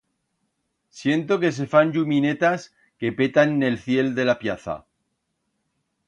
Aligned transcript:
Siento 0.99 1.33
que 1.41 1.51
se 1.57 1.65
fan 1.73 1.91
lluminetas 1.97 2.61
que 3.03 3.11
petan 3.19 3.53
n'el 3.59 3.77
ciel 3.83 4.09
de 4.21 4.25
la 4.31 4.35
pllaza. 4.41 4.75